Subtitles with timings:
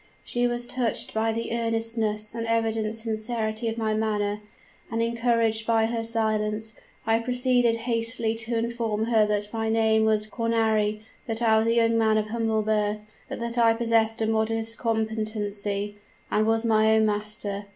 [0.23, 4.41] She was touched by the earnestness and evident sincerity of my manner;
[4.89, 6.73] and, encouraged by her silence,
[7.05, 11.73] I proceeded hastily to inform her that my name was Cornari, that I was a
[11.75, 12.97] young man of humble birth,
[13.29, 15.97] but that I possessed a modest competency,
[16.31, 17.67] and was my own master.